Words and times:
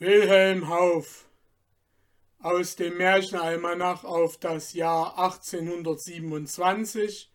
Wilhelm 0.00 0.68
Hauff 0.68 1.26
aus 2.38 2.76
dem 2.76 2.98
Märchenalmanach 2.98 4.04
auf 4.04 4.36
das 4.36 4.72
Jahr 4.72 5.18
1827 5.18 7.32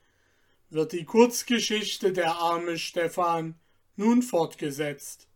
wird 0.69 0.93
die 0.93 1.03
Kurzgeschichte 1.03 2.13
Der 2.13 2.37
arme 2.37 2.77
Stefan 2.77 3.59
nun 3.97 4.21
fortgesetzt. 4.21 5.27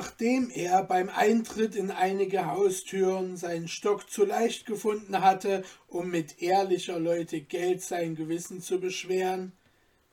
Nachdem 0.00 0.48
er 0.48 0.82
beim 0.82 1.10
Eintritt 1.10 1.76
in 1.76 1.90
einige 1.90 2.46
Haustüren 2.46 3.36
seinen 3.36 3.68
Stock 3.68 4.08
zu 4.08 4.24
leicht 4.24 4.64
gefunden 4.64 5.20
hatte, 5.20 5.62
um 5.88 6.08
mit 6.10 6.40
ehrlicher 6.40 6.98
Leute 6.98 7.42
Geld 7.42 7.82
sein 7.82 8.16
Gewissen 8.16 8.62
zu 8.62 8.80
beschweren, 8.80 9.52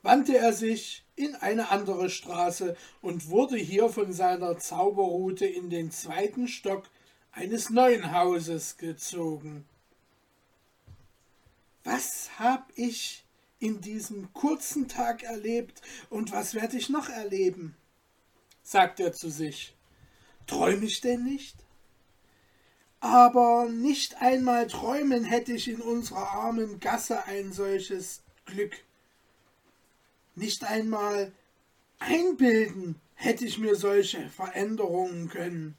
wandte 0.02 0.36
er 0.36 0.52
sich 0.52 1.06
in 1.16 1.34
eine 1.36 1.70
andere 1.70 2.10
Straße 2.10 2.76
und 3.00 3.30
wurde 3.30 3.56
hier 3.56 3.88
von 3.88 4.12
seiner 4.12 4.58
Zauberrute 4.58 5.46
in 5.46 5.70
den 5.70 5.90
zweiten 5.90 6.48
Stock 6.48 6.84
eines 7.32 7.70
neuen 7.70 8.12
Hauses 8.12 8.76
gezogen. 8.76 9.64
Was 11.82 12.28
hab 12.38 12.70
ich 12.74 13.24
in 13.58 13.80
diesem 13.80 14.34
kurzen 14.34 14.86
Tag 14.86 15.22
erlebt 15.22 15.80
und 16.10 16.30
was 16.30 16.52
werde 16.52 16.76
ich 16.76 16.90
noch 16.90 17.08
erleben? 17.08 17.74
sagt 18.62 19.00
er 19.00 19.14
zu 19.14 19.30
sich. 19.30 19.77
Träume 20.48 20.86
ich 20.86 21.00
denn 21.00 21.22
nicht? 21.22 21.54
Aber 22.98 23.68
nicht 23.68 24.20
einmal 24.20 24.66
träumen 24.66 25.22
hätte 25.22 25.52
ich 25.52 25.68
in 25.68 25.80
unserer 25.80 26.32
armen 26.32 26.80
Gasse 26.80 27.24
ein 27.26 27.52
solches 27.52 28.22
Glück. 28.44 28.74
Nicht 30.34 30.64
einmal 30.64 31.30
einbilden 32.00 33.00
hätte 33.14 33.44
ich 33.44 33.58
mir 33.58 33.76
solche 33.76 34.28
Veränderungen 34.30 35.28
können. 35.28 35.76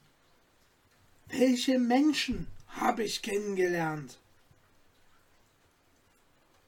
Welche 1.26 1.78
Menschen 1.78 2.46
habe 2.68 3.04
ich 3.04 3.20
kennengelernt? 3.20 4.18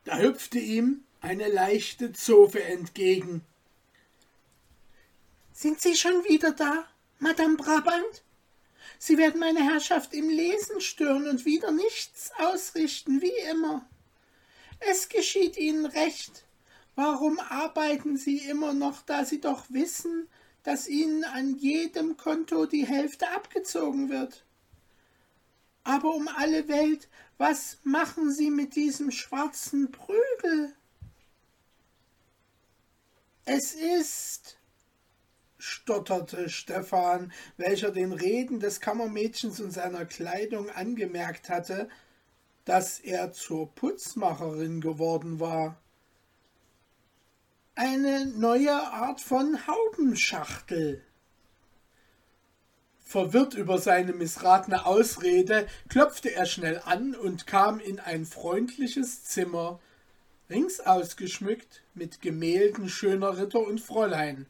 Da 0.04 0.18
hüpfte 0.18 0.58
ihm 0.58 1.04
eine 1.22 1.48
leichte 1.48 2.12
Zofe 2.12 2.62
entgegen 2.62 3.42
sind 5.62 5.80
Sie 5.80 5.94
schon 5.94 6.24
wieder 6.24 6.50
da, 6.52 6.84
Madame 7.22 7.56
Brabant? 7.56 8.24
Sie 8.98 9.16
werden 9.16 9.38
meine 9.38 9.62
Herrschaft 9.62 10.12
im 10.12 10.28
Lesen 10.28 10.80
stören 10.80 11.28
und 11.28 11.44
wieder 11.44 11.70
nichts 11.70 12.32
ausrichten, 12.38 13.22
wie 13.22 13.38
immer. 13.48 13.88
Es 14.80 15.08
geschieht 15.08 15.56
Ihnen 15.56 15.86
recht. 15.86 16.44
Warum 16.96 17.38
arbeiten 17.38 18.16
Sie 18.16 18.38
immer 18.38 18.72
noch, 18.74 19.02
da 19.02 19.24
Sie 19.24 19.40
doch 19.40 19.66
wissen, 19.68 20.26
dass 20.64 20.88
Ihnen 20.88 21.22
an 21.22 21.54
jedem 21.54 22.16
Konto 22.16 22.66
die 22.66 22.88
Hälfte 22.88 23.28
abgezogen 23.28 24.08
wird? 24.08 24.44
Aber 25.84 26.12
um 26.16 26.26
alle 26.26 26.66
Welt, 26.66 27.08
was 27.38 27.78
machen 27.84 28.32
Sie 28.32 28.50
mit 28.50 28.74
diesem 28.74 29.12
schwarzen 29.12 29.92
Prügel? 29.92 30.74
Es 33.44 33.74
ist, 33.74 34.56
stotterte 35.62 36.48
Stefan, 36.48 37.32
welcher 37.56 37.92
den 37.92 38.12
Reden 38.12 38.58
des 38.58 38.80
Kammermädchens 38.80 39.60
und 39.60 39.70
seiner 39.70 40.04
Kleidung 40.04 40.68
angemerkt 40.70 41.48
hatte, 41.48 41.88
dass 42.64 42.98
er 42.98 43.32
zur 43.32 43.72
Putzmacherin 43.72 44.80
geworden 44.80 45.38
war. 45.38 45.80
Eine 47.76 48.26
neue 48.26 48.72
Art 48.72 49.20
von 49.20 49.56
Haubenschachtel. 49.68 51.04
Verwirrt 52.98 53.54
über 53.54 53.78
seine 53.78 54.12
missratene 54.12 54.84
Ausrede, 54.84 55.68
klopfte 55.88 56.34
er 56.34 56.46
schnell 56.46 56.82
an 56.84 57.14
und 57.14 57.46
kam 57.46 57.78
in 57.78 58.00
ein 58.00 58.26
freundliches 58.26 59.24
Zimmer, 59.24 59.78
rings 60.50 60.80
ausgeschmückt 60.80 61.82
mit 61.94 62.20
Gemälden 62.20 62.88
schöner 62.88 63.38
Ritter 63.38 63.60
und 63.60 63.80
Fräulein. 63.80 64.46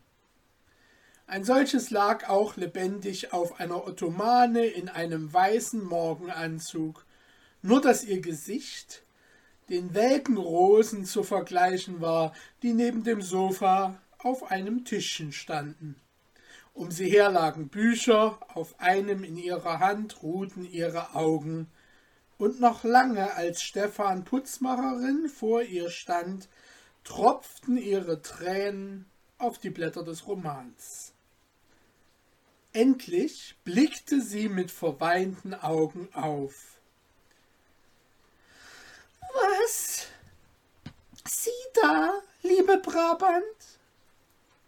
Ein 1.26 1.44
solches 1.44 1.90
lag 1.90 2.28
auch 2.28 2.56
lebendig 2.56 3.32
auf 3.32 3.58
einer 3.60 3.86
Ottomane 3.86 4.66
in 4.66 4.88
einem 4.88 5.32
weißen 5.32 5.82
Morgenanzug, 5.82 7.06
nur 7.62 7.80
dass 7.80 8.04
ihr 8.04 8.20
Gesicht 8.20 9.02
den 9.68 9.94
welken 9.94 10.36
Rosen 10.36 11.04
zu 11.04 11.22
vergleichen 11.22 12.00
war, 12.00 12.34
die 12.62 12.72
neben 12.72 13.04
dem 13.04 13.22
Sofa 13.22 13.98
auf 14.18 14.50
einem 14.50 14.84
Tischchen 14.84 15.32
standen. 15.32 15.96
Um 16.74 16.90
sie 16.90 17.08
her 17.08 17.30
lagen 17.30 17.68
Bücher, 17.68 18.38
auf 18.54 18.80
einem 18.80 19.24
in 19.24 19.36
ihrer 19.36 19.78
Hand 19.78 20.22
ruhten 20.22 20.64
ihre 20.64 21.14
Augen, 21.14 21.70
und 22.38 22.60
noch 22.60 22.82
lange 22.82 23.34
als 23.34 23.62
Stephan 23.62 24.24
Putzmacherin 24.24 25.28
vor 25.28 25.62
ihr 25.62 25.90
stand, 25.90 26.48
tropften 27.04 27.76
ihre 27.76 28.20
Tränen 28.20 29.06
auf 29.38 29.58
die 29.58 29.70
Blätter 29.70 30.02
des 30.02 30.26
Romans. 30.26 31.11
Endlich 32.72 33.56
blickte 33.64 34.22
sie 34.22 34.48
mit 34.48 34.70
verweinten 34.70 35.52
Augen 35.52 36.08
auf. 36.14 36.80
Was? 39.20 40.06
Sie 41.28 41.50
da, 41.74 42.20
liebe 42.42 42.78
Brabant? 42.78 43.44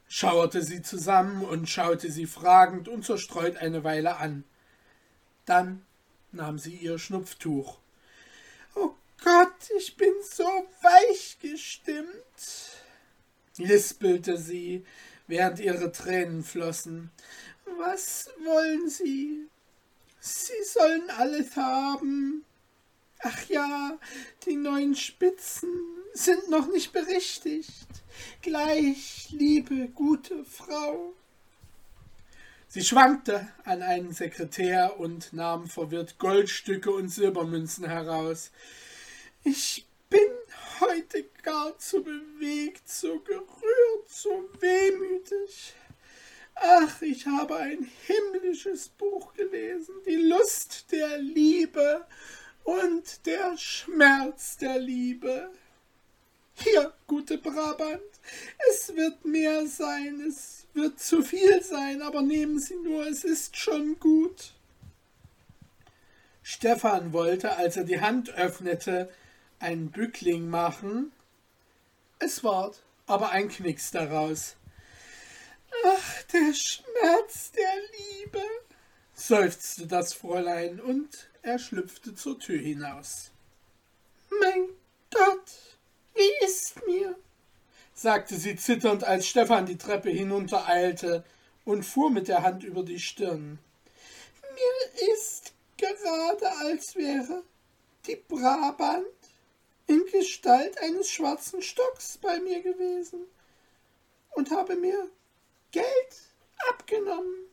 schauerte 0.06 0.62
sie 0.62 0.80
zusammen 0.82 1.44
und 1.44 1.68
schaute 1.68 2.10
sie 2.10 2.26
fragend 2.26 2.88
und 2.88 3.04
zerstreut 3.04 3.56
eine 3.56 3.82
Weile 3.82 4.18
an. 4.18 4.44
Dann 5.44 5.84
nahm 6.30 6.58
sie 6.58 6.76
ihr 6.76 6.98
Schnupftuch. 6.98 7.78
Oh 8.76 8.94
Gott, 9.24 9.70
ich 9.76 9.96
bin 9.96 10.12
so 10.22 10.44
weich 10.82 11.38
gestimmt, 11.40 12.06
lispelte 13.56 14.36
sie, 14.38 14.84
während 15.26 15.58
ihre 15.58 15.90
Tränen 15.90 16.44
flossen. 16.44 17.10
Was 17.78 18.30
wollen 18.44 18.88
Sie? 18.88 19.46
Sie 20.20 20.62
sollen 20.64 21.10
alles 21.10 21.56
haben. 21.56 22.44
Ach 23.20 23.44
ja, 23.48 23.98
die 24.46 24.56
neuen 24.56 24.94
Spitzen 24.94 25.70
sind 26.12 26.48
noch 26.50 26.66
nicht 26.68 26.92
berichtigt. 26.92 27.88
Gleich, 28.42 29.28
liebe, 29.30 29.88
gute 29.88 30.44
Frau. 30.44 31.14
Sie 32.68 32.82
schwankte 32.82 33.48
an 33.64 33.82
einen 33.82 34.12
Sekretär 34.12 34.98
und 34.98 35.32
nahm 35.32 35.68
verwirrt 35.68 36.18
Goldstücke 36.18 36.90
und 36.90 37.08
Silbermünzen 37.08 37.88
heraus. 37.88 38.50
Ich 39.42 39.86
bin 40.10 40.20
heute 40.80 41.24
gar 41.42 41.78
zu 41.78 42.02
bewegt, 42.02 42.88
so 42.88 43.20
gerührt, 43.20 44.08
so 44.08 44.48
wehmütig. 44.58 45.74
Ach, 46.54 47.02
ich 47.02 47.26
habe 47.26 47.56
ein 47.56 47.88
himmlisches 48.06 48.88
Buch 48.88 49.34
gelesen, 49.34 49.94
die 50.06 50.16
Lust 50.16 50.90
der 50.92 51.18
Liebe 51.18 52.06
und 52.62 53.26
der 53.26 53.56
Schmerz 53.56 54.56
der 54.56 54.78
Liebe. 54.78 55.50
Hier, 56.54 56.92
gute 57.06 57.38
Brabant, 57.38 58.00
es 58.70 58.94
wird 58.94 59.24
mehr 59.24 59.66
sein, 59.66 60.20
es 60.26 60.66
wird 60.72 61.00
zu 61.00 61.22
viel 61.22 61.62
sein, 61.62 62.00
aber 62.00 62.22
nehmen 62.22 62.60
Sie 62.60 62.76
nur, 62.76 63.06
es 63.06 63.24
ist 63.24 63.56
schon 63.56 63.98
gut. 63.98 64.52
Stefan 66.42 67.12
wollte, 67.12 67.56
als 67.56 67.76
er 67.76 67.84
die 67.84 68.00
Hand 68.00 68.30
öffnete, 68.30 69.10
einen 69.58 69.90
Bückling 69.90 70.48
machen. 70.48 71.10
Es 72.18 72.44
ward 72.44 72.82
aber 73.06 73.30
ein 73.30 73.48
Knicks 73.48 73.90
daraus. 73.90 74.56
Ach, 75.86 76.22
der 76.32 76.52
Schmerz 76.54 77.52
der 77.52 77.74
Liebe, 77.98 78.42
seufzte 79.14 79.86
das 79.86 80.12
Fräulein 80.12 80.80
und 80.80 81.28
er 81.42 81.58
schlüpfte 81.58 82.14
zur 82.14 82.38
Tür 82.38 82.58
hinaus. 82.58 83.30
Mein 84.40 84.68
Gott, 85.12 85.52
wie 86.14 86.44
ist 86.44 86.86
mir? 86.86 87.16
sagte 87.94 88.36
sie 88.36 88.56
zitternd, 88.56 89.04
als 89.04 89.26
Stefan 89.26 89.66
die 89.66 89.78
Treppe 89.78 90.10
hinuntereilte 90.10 91.24
und 91.64 91.84
fuhr 91.84 92.10
mit 92.10 92.28
der 92.28 92.42
Hand 92.42 92.64
über 92.64 92.82
die 92.82 92.98
Stirn. 92.98 93.58
Mir 94.54 95.12
ist 95.14 95.52
gerade, 95.76 96.50
als 96.58 96.96
wäre 96.96 97.42
die 98.06 98.16
Brabant 98.16 99.06
in 99.86 100.04
Gestalt 100.10 100.78
eines 100.78 101.10
schwarzen 101.10 101.62
Stocks 101.62 102.18
bei 102.18 102.40
mir 102.40 102.62
gewesen 102.62 103.20
und 104.32 104.50
habe 104.50 104.76
mir 104.76 105.08
Geld 105.74 106.14
abgenommen. 106.68 107.48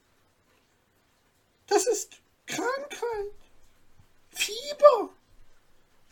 Das 1.65 1.87
ist 1.87 2.21
Krankheit, 2.45 3.33
Fieber. 4.29 5.09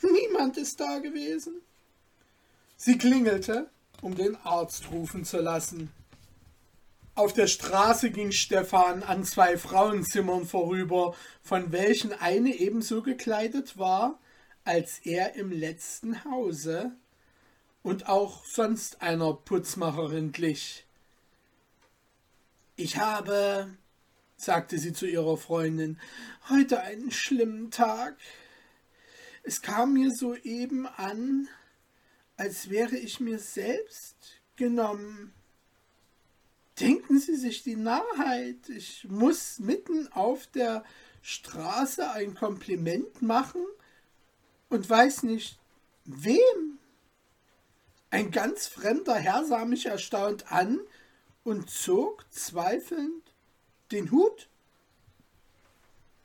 Niemand 0.02 0.58
ist 0.58 0.80
da 0.80 0.98
gewesen. 0.98 1.62
Sie 2.78 2.98
klingelte, 2.98 3.70
um 4.02 4.16
den 4.16 4.36
Arzt 4.38 4.90
rufen 4.90 5.24
zu 5.24 5.38
lassen. 5.40 5.92
Auf 7.14 7.34
der 7.34 7.46
Straße 7.46 8.10
ging 8.10 8.32
Stefan 8.32 9.04
an 9.04 9.24
zwei 9.24 9.60
Frauenzimmern 9.60 10.48
vorüber, 10.48 11.16
von 11.44 11.72
welchen 11.72 12.12
eine 12.12 12.56
ebenso 12.56 13.04
gekleidet 13.04 13.78
war, 13.78 14.18
als 14.64 14.98
er 15.04 15.36
im 15.36 15.52
letzten 15.52 16.24
Hause 16.26 16.92
und 17.84 18.10
auch 18.10 18.46
sonst 18.46 19.04
einer 19.04 19.32
Putzmacherin 19.34 20.32
glich. 20.32 20.88
Ich 22.82 22.96
habe, 22.96 23.76
sagte 24.38 24.78
sie 24.78 24.94
zu 24.94 25.06
ihrer 25.06 25.36
Freundin, 25.36 26.00
heute 26.48 26.80
einen 26.80 27.12
schlimmen 27.12 27.72
Tag. 27.72 28.16
Es 29.44 29.62
kam 29.62 29.96
mir 29.96 30.16
soeben 30.16 30.88
an, 30.88 31.50
als 32.38 32.70
wäre 32.70 32.96
ich 32.96 33.20
mir 33.20 33.38
selbst 33.38 34.16
genommen. 34.56 35.34
Denken 36.80 37.20
Sie 37.20 37.36
sich 37.36 37.64
die 37.64 37.76
Narrheit. 37.76 38.70
Ich 38.70 39.06
muss 39.10 39.60
mitten 39.60 40.08
auf 40.14 40.48
der 40.48 40.86
Straße 41.22 42.10
ein 42.12 42.34
Kompliment 42.34 43.22
machen 43.22 43.66
und 44.70 44.90
weiß 44.90 45.24
nicht 45.24 45.60
wem. 46.06 46.80
Ein 48.10 48.32
ganz 48.32 48.68
fremder 48.68 49.16
Herr 49.16 49.44
sah 49.44 49.66
mich 49.66 49.86
erstaunt 49.86 50.50
an 50.50 50.80
und 51.50 51.70
zog 51.70 52.26
zweifelnd 52.32 53.34
den 53.92 54.12
Hut. 54.12 54.50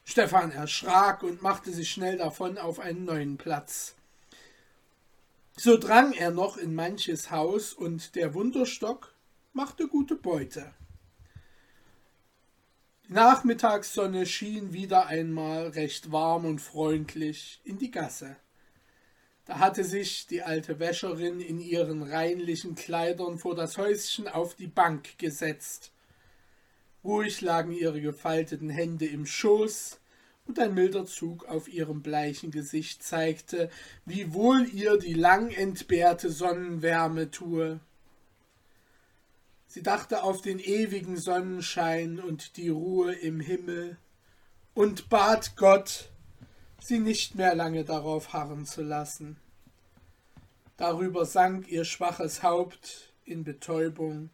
Stefan 0.05 0.53
erschrak 0.53 1.23
und 1.23 1.41
machte 1.41 1.73
sich 1.73 1.91
schnell 1.91 2.19
davon 2.19 2.59
auf 2.59 2.79
einen 2.79 3.07
neuen 3.07 3.39
Platz. 3.39 3.95
So 5.57 5.79
drang 5.79 6.13
er 6.13 6.31
noch 6.31 6.59
in 6.59 6.75
manches 6.75 7.31
Haus 7.31 7.73
und 7.73 8.17
der 8.17 8.35
Wunderstock 8.35 9.15
machte 9.55 9.89
gute 9.89 10.15
Beute. 10.15 10.75
Die 13.09 13.15
Nachmittagssonne 13.15 14.27
schien 14.27 14.75
wieder 14.75 15.07
einmal 15.07 15.69
recht 15.69 16.13
warm 16.13 16.45
und 16.45 16.59
freundlich 16.59 17.63
in 17.65 17.79
die 17.79 17.91
Gasse. 17.91 18.37
Da 19.47 19.59
hatte 19.59 19.85
sich 19.85 20.27
die 20.27 20.43
alte 20.43 20.79
Wäscherin 20.79 21.41
in 21.41 21.61
ihren 21.61 22.03
reinlichen 22.03 22.75
Kleidern 22.75 23.39
vor 23.39 23.55
das 23.55 23.77
Häuschen 23.77 24.27
auf 24.27 24.55
die 24.55 24.69
Bank 24.69 25.19
gesetzt. 25.19 25.93
Ruhig 27.05 27.43
lagen 27.43 27.73
ihre 27.73 28.01
gefalteten 28.01 28.71
Hände 28.71 29.07
im 29.07 29.27
Schoß, 29.27 29.99
und 30.47 30.59
ein 30.59 30.75
milder 30.75 31.07
Zug 31.07 31.47
auf 31.47 31.69
ihrem 31.69 32.03
bleichen 32.03 32.51
Gesicht 32.51 33.03
zeigte, 33.03 33.71
wie 34.05 34.35
wohl 34.35 34.67
ihr 34.69 34.99
die 34.99 35.15
lang 35.15 35.51
entbehrte 35.51 36.31
Sonnenwärme 36.31 37.31
tue. 37.31 37.81
Sie 39.67 39.83
dachte 39.83 40.23
auf 40.23 40.43
den 40.43 40.59
ewigen 40.59 41.17
Sonnenschein 41.17 42.21
und 42.21 42.57
die 42.57 42.69
Ruhe 42.69 43.13
im 43.13 43.41
Himmel 43.41 43.97
und 44.75 45.09
bat 45.09 45.57
Gott, 45.57 46.11
sie 46.85 46.99
nicht 46.99 47.35
mehr 47.35 47.55
lange 47.55 47.85
darauf 47.85 48.33
harren 48.33 48.67
zu 48.67 48.83
lassen. 48.83 49.37
Darüber 50.77 51.25
sank 51.25 51.69
ihr 51.69 51.85
schwaches 51.85 52.43
Haupt 52.43 53.13
in 53.25 53.45
Betäubung. 53.45 54.31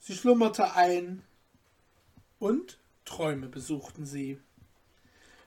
Sie 0.00 0.14
schlummerte 0.14 0.74
ein 0.74 1.22
und 2.38 2.78
Träume 3.04 3.48
besuchten 3.48 4.06
sie. 4.06 4.38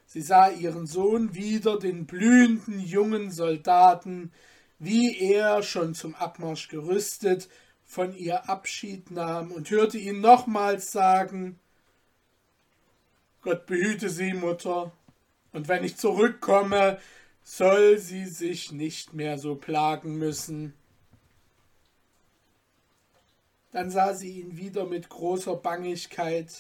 Sie 0.06 0.22
sah 0.22 0.50
ihren 0.50 0.88
Sohn 0.88 1.36
wieder, 1.36 1.78
den 1.78 2.06
blühenden 2.06 2.80
jungen 2.80 3.30
Soldaten, 3.30 4.32
wie 4.80 5.18
er, 5.18 5.64
schon 5.64 5.94
zum 5.94 6.16
Abmarsch 6.16 6.70
gerüstet, 6.70 7.50
von 7.86 8.16
ihr 8.16 8.50
Abschied 8.50 9.12
nahm 9.12 9.52
und 9.52 9.70
hörte 9.70 9.98
ihn 9.98 10.22
nochmals 10.22 10.92
sagen 10.92 11.60
Gott 13.48 13.66
behüte 13.66 14.10
sie, 14.10 14.34
Mutter, 14.34 14.92
und 15.58 15.68
wenn 15.68 15.84
ich 15.84 15.98
zurückkomme, 15.98 17.00
soll 17.42 17.98
sie 17.98 18.26
sich 18.26 18.72
nicht 18.72 19.14
mehr 19.14 19.40
so 19.40 19.56
plagen 19.56 20.16
müssen. 20.16 20.76
Dann 23.72 23.90
sah 23.90 24.14
sie 24.14 24.40
ihn 24.40 24.56
wieder 24.56 24.86
mit 24.86 25.10
großer 25.10 25.56
Bangigkeit 25.56 26.54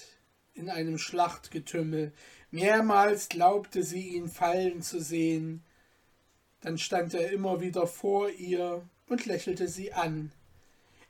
in 0.55 0.71
einem 0.71 0.97
Schlachtgetümmel. 0.97 2.11
Mehrmals 2.49 3.29
glaubte 3.29 3.83
sie 3.83 4.15
ihn 4.15 4.29
fallen 4.29 4.81
zu 4.81 4.99
sehen. 4.99 5.63
Dann 6.61 6.79
stand 6.79 7.13
er 7.13 7.31
immer 7.31 7.61
wieder 7.61 7.85
vor 7.85 8.31
ihr 8.31 8.81
und 9.09 9.27
lächelte 9.27 9.67
sie 9.67 9.94
an. 9.94 10.31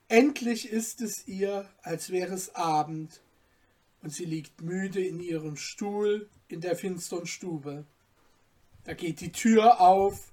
Endlich 0.09 0.69
ist 0.69 0.99
es 0.99 1.25
ihr, 1.25 1.69
als 1.83 2.09
wäre 2.09 2.33
es 2.33 2.53
Abend, 2.53 3.21
und 4.01 4.11
sie 4.11 4.25
liegt 4.25 4.61
müde 4.61 5.05
in 5.05 5.19
ihrem 5.19 5.57
Stuhl 5.57 6.29
in 6.47 6.61
der 6.61 6.75
finstern 6.75 7.25
Stube. 7.25 7.85
Da 8.83 8.93
geht 8.93 9.19
die 9.19 9.31
Tür 9.31 9.81
auf 9.81 10.31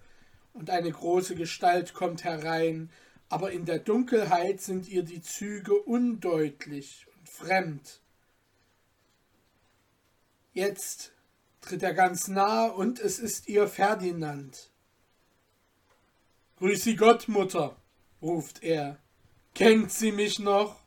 und 0.53 0.71
eine 0.71 0.91
große 0.91 1.35
Gestalt 1.35 1.95
kommt 1.95 2.25
herein, 2.25 2.91
aber 3.29 3.53
in 3.53 3.65
der 3.65 3.81
Dunkelheit 3.81 4.61
sind 4.61 4.89
ihr 4.89 5.03
die 5.03 5.23
Züge 5.23 5.75
undeutlich 5.75 7.07
und 7.19 7.29
fremd. 7.29 8.01
Jetzt 10.53 11.13
tritt 11.61 11.83
er 11.83 11.95
ganz 11.95 12.29
nah 12.29 12.67
und 12.67 13.01
es 13.01 13.19
ist 13.19 13.49
ihr 13.49 13.67
Ferdinand. 13.67 14.71
Grüß 16.59 16.85
Sie 16.85 16.95
Gott, 16.95 17.27
Mutter, 17.27 17.77
ruft 18.23 18.63
er. 18.63 18.99
Kennt 19.55 19.91
sie 19.91 20.13
mich 20.13 20.39
noch? 20.39 20.84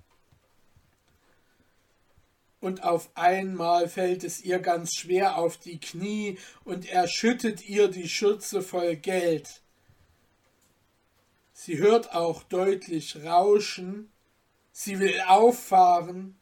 Und 2.67 2.83
auf 2.83 3.09
einmal 3.15 3.87
fällt 3.87 4.25
es 4.25 4.43
ihr 4.43 4.59
ganz 4.59 4.93
schwer 4.93 5.37
auf 5.37 5.55
die 5.55 5.79
Knie 5.79 6.37
und 6.65 6.85
er 6.91 7.07
schüttet 7.07 7.69
ihr 7.69 7.87
die 7.87 8.09
Schürze 8.09 8.61
voll 8.61 8.97
Geld. 8.97 9.61
Sie 11.53 11.77
hört 11.77 12.13
auch 12.13 12.43
deutlich 12.43 13.23
Rauschen, 13.23 14.11
sie 14.73 14.99
will 14.99 15.17
auffahren. 15.27 16.35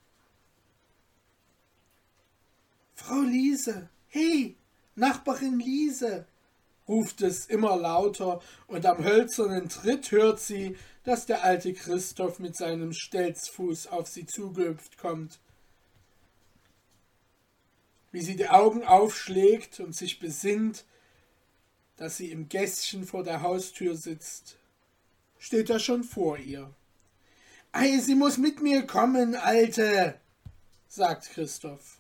Frau 2.96 3.22
Liese, 3.22 3.88
hey, 4.08 4.58
Nachbarin 4.96 5.60
Liese, 5.60 6.26
ruft 6.88 7.22
es 7.22 7.46
immer 7.46 7.78
lauter, 7.78 8.42
und 8.66 8.84
am 8.88 9.04
hölzernen 9.04 9.70
Tritt 9.70 10.10
hört 10.10 10.40
sie, 10.40 10.76
dass 11.04 11.28
der 11.28 11.44
alte 11.44 11.74
Christoph 11.74 12.40
mit 12.40 12.56
seinem 12.56 12.94
Stelzfuß 12.94 13.88
auf 13.88 14.08
sie 14.08 14.26
zugehüpft 14.26 14.98
kommt 14.98 15.40
wie 18.16 18.22
sie 18.22 18.38
die 18.38 18.48
Augen 18.48 18.86
aufschlägt 18.86 19.82
und 19.82 19.94
sich 19.94 20.20
besinnt, 20.20 20.86
dass 21.98 22.16
sie 22.16 22.32
im 22.32 22.48
Gästchen 22.48 23.06
vor 23.06 23.26
der 23.26 23.42
Haustür 23.42 23.98
sitzt, 23.98 24.56
steht 25.38 25.70
er 25.70 25.80
schon 25.80 26.06
vor 26.06 26.38
ihr. 26.38 26.74
Ei, 27.74 27.98
sie 27.98 28.16
muss 28.16 28.38
mit 28.38 28.62
mir 28.62 28.88
kommen, 28.88 29.36
Alte, 29.36 30.18
sagt 30.88 31.30
Christoph. 31.32 31.98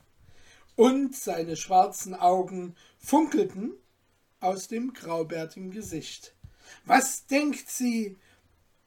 Und 0.78 1.18
seine 1.18 1.58
schwarzen 1.58 2.14
Augen 2.14 2.78
funkelten 2.98 3.74
aus 4.40 4.70
dem 4.70 4.94
graubärtigen 4.94 5.72
Gesicht. 5.72 6.34
Was 6.86 7.26
denkt 7.26 7.70
sie? 7.70 8.16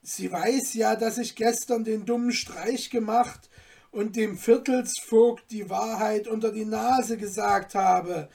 Sie 0.00 0.32
weiß 0.32 0.73
ja, 0.73 0.97
dass 0.97 1.18
ich 1.18 1.37
gestern 1.37 1.85
den 1.85 2.06
dummen 2.06 2.32
Streich 2.32 2.88
gemacht 2.88 3.50
und 3.90 4.16
dem 4.16 4.37
Viertelsvogt 4.37 5.50
die 5.50 5.71
Wahrheit 5.71 6.28
unter 6.28 6.52
die 6.52 6.64
Nase 6.64 7.16
gesagt 7.16 7.75
habe. 7.75 8.28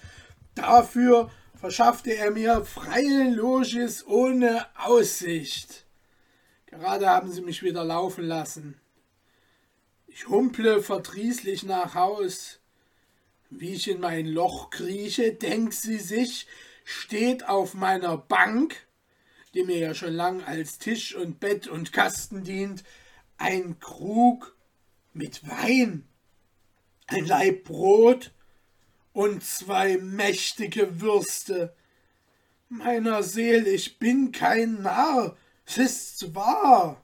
Dafür 0.55 1.29
verschaffte 1.55 2.15
er 2.15 2.31
mir 2.31 2.65
freie 2.65 3.29
Loges 3.33 4.05
ohne 4.05 4.65
Aussicht. 4.77 5.85
Gerade 6.65 7.09
haben 7.09 7.31
sie 7.31 7.41
mich 7.41 7.63
wieder 7.63 7.83
laufen 7.83 8.25
lassen. 8.25 8.79
Ich 10.07 10.27
humple 10.27 10.81
verdrießlich 10.81 11.63
nach 11.63 11.95
Haus. 11.95 12.59
Wie 13.49 13.73
ich 13.73 13.87
in 13.87 13.99
mein 13.99 14.25
Loch 14.25 14.71
krieche, 14.71 15.33
denkt 15.33 15.73
sie 15.73 15.99
sich, 15.99 16.47
steht 16.83 17.47
auf 17.47 17.75
meiner 17.75 18.17
Bank, 18.17 18.87
die 19.53 19.63
mir 19.63 19.77
ja 19.77 19.93
schon 19.93 20.13
lang 20.13 20.43
als 20.43 20.79
Tisch 20.79 21.15
und 21.15 21.39
Bett 21.39 21.67
und 21.67 21.93
Kasten 21.93 22.43
dient, 22.43 22.83
ein 23.37 23.79
Krug 23.79 24.52
mit 25.13 25.47
Wein, 25.47 26.07
ein 27.07 27.25
Laib 27.25 27.65
Brot 27.65 28.33
und 29.13 29.43
zwei 29.43 29.97
mächtige 29.97 31.01
Würste. 31.01 31.75
Meiner 32.69 33.21
Seel, 33.21 33.67
ich 33.67 33.99
bin 33.99 34.31
kein 34.31 34.81
Narr, 34.81 35.37
es 35.65 35.77
ist 35.77 36.35
wahr. 36.35 37.01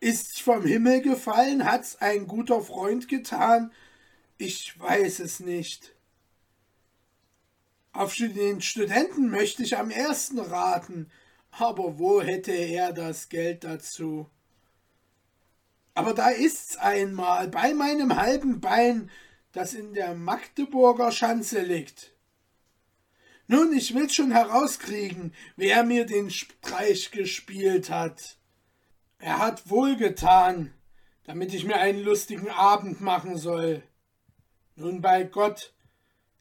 Ist's 0.00 0.40
vom 0.40 0.64
Himmel 0.66 1.02
gefallen, 1.02 1.64
hat's 1.64 1.96
ein 1.96 2.26
guter 2.26 2.60
Freund 2.60 3.08
getan? 3.08 3.72
Ich 4.38 4.78
weiß 4.78 5.20
es 5.20 5.40
nicht. 5.40 5.94
Auf 7.92 8.14
den 8.16 8.60
Studenten 8.60 9.30
möchte 9.30 9.62
ich 9.62 9.76
am 9.76 9.90
ersten 9.90 10.40
raten, 10.40 11.10
aber 11.52 11.98
wo 11.98 12.20
hätte 12.20 12.52
er 12.52 12.92
das 12.92 13.28
Geld 13.28 13.62
dazu? 13.62 14.28
Aber 15.94 16.12
da 16.12 16.28
ist's 16.28 16.76
einmal 16.76 17.48
bei 17.48 17.72
meinem 17.72 18.16
halben 18.16 18.60
Bein, 18.60 19.10
das 19.52 19.74
in 19.74 19.94
der 19.94 20.14
Magdeburger 20.14 21.12
Schanze 21.12 21.62
liegt. 21.62 22.12
Nun, 23.46 23.72
ich 23.72 23.94
will 23.94 24.10
schon 24.10 24.32
herauskriegen, 24.32 25.34
wer 25.56 25.84
mir 25.84 26.06
den 26.06 26.30
Streich 26.30 27.10
gespielt 27.10 27.90
hat. 27.90 28.38
Er 29.18 29.38
hat 29.38 29.70
wohlgetan, 29.70 30.72
damit 31.24 31.54
ich 31.54 31.64
mir 31.64 31.76
einen 31.76 32.02
lustigen 32.02 32.50
Abend 32.50 33.00
machen 33.00 33.36
soll. 33.36 33.82
Nun 34.76 35.00
bei 35.00 35.22
Gott, 35.22 35.72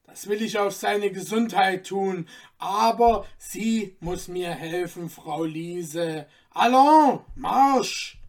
das 0.05 0.27
will 0.27 0.41
ich 0.41 0.57
auf 0.57 0.73
seine 0.73 1.11
Gesundheit 1.11 1.87
tun, 1.87 2.27
aber 2.57 3.27
sie 3.37 3.95
muss 3.99 4.27
mir 4.27 4.49
helfen, 4.49 5.09
Frau 5.09 5.43
Liese. 5.43 6.27
Allons, 6.49 7.21
Marsch! 7.35 8.22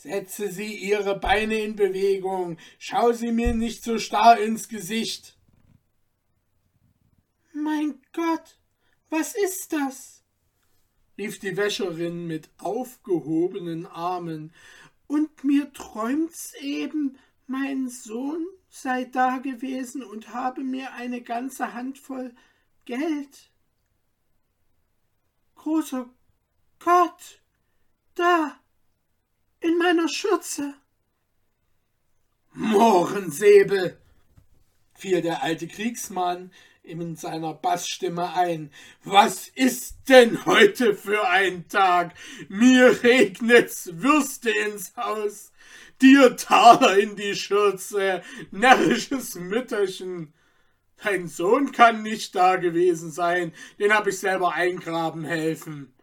Setze 0.00 0.50
Sie 0.50 0.76
Ihre 0.76 1.20
Beine 1.20 1.56
in 1.58 1.76
Bewegung, 1.76 2.56
schau 2.78 3.12
sie 3.12 3.32
mir 3.32 3.52
nicht 3.52 3.84
so 3.84 3.98
starr 3.98 4.40
ins 4.40 4.70
Gesicht. 4.70 5.36
Mein 7.52 8.00
Gott, 8.14 8.58
was 9.10 9.34
ist 9.34 9.74
das? 9.74 10.24
rief 11.18 11.38
die 11.38 11.54
Wäscherin 11.54 12.26
mit 12.26 12.48
aufgehobenen 12.56 13.84
Armen. 13.84 14.54
Und 15.06 15.44
mir 15.44 15.70
träumt's 15.74 16.54
eben, 16.62 17.18
mein 17.46 17.90
Sohn 17.90 18.46
sei 18.70 19.04
da 19.04 19.36
gewesen 19.36 20.02
und 20.02 20.32
habe 20.32 20.64
mir 20.64 20.94
eine 20.94 21.20
ganze 21.20 21.74
Handvoll 21.74 22.34
Geld. 22.86 23.50
Großer 25.56 26.08
Gott, 26.78 27.42
da, 28.14 28.59
in 29.60 29.78
meiner 29.78 30.08
Schürze. 30.08 30.74
Mohrensäbel, 32.52 33.98
fiel 34.94 35.22
der 35.22 35.42
alte 35.42 35.68
Kriegsmann 35.68 36.50
in 36.82 37.14
seiner 37.16 37.54
Bassstimme 37.54 38.34
ein. 38.34 38.70
Was 39.04 39.48
ist 39.48 39.96
denn 40.08 40.44
heute 40.46 40.94
für 40.94 41.28
ein 41.28 41.68
Tag? 41.68 42.14
Mir 42.48 43.02
regnet's 43.02 43.90
Würste 43.94 44.50
ins 44.50 44.96
Haus, 44.96 45.52
dir 46.00 46.36
Taler 46.36 46.98
in 46.98 47.16
die 47.16 47.34
Schürze, 47.34 48.22
närrisches 48.50 49.34
Mütterchen. 49.36 50.32
Dein 51.02 51.28
Sohn 51.28 51.72
kann 51.72 52.02
nicht 52.02 52.34
da 52.34 52.56
gewesen 52.56 53.10
sein, 53.10 53.52
den 53.78 53.94
hab 53.94 54.06
ich 54.06 54.18
selber 54.18 54.52
eingraben 54.54 55.24
helfen. 55.24 55.94